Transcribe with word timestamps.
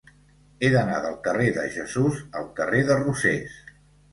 He 0.61 0.69
d'anar 0.75 0.95
del 1.03 1.19
carrer 1.27 1.51
de 1.57 1.65
Jesús 1.75 2.25
al 2.41 2.51
carrer 2.61 2.83
de 2.89 2.99
Rosés. 3.05 3.63